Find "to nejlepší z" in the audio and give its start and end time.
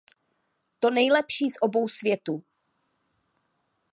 0.79-1.53